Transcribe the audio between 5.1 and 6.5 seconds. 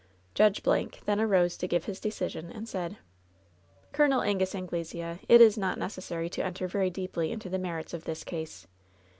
it is not necessary to